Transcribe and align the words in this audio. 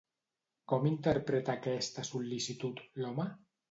Com 0.73 0.87
interpreta 0.93 1.59
aquesta 1.59 2.09
sol·licitud, 2.13 2.87
l'home? 3.05 3.33